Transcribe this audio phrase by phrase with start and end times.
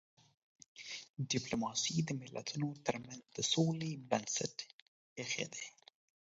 [1.31, 4.55] ډيپلوماسي د ملتونو ترمنځ د سولي بنسټ
[5.17, 5.65] ایښی دی.